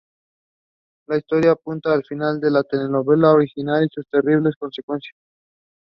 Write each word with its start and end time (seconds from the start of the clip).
La 1.05 1.17
historia 1.19 1.51
apunta 1.51 1.93
al 1.93 2.03
final 2.03 2.39
de 2.41 2.49
la 2.49 2.63
telenovela 2.63 3.33
original 3.33 3.85
y 3.85 3.89
sus 3.93 4.07
terribles 4.09 4.55
consecuencias. 4.57 5.15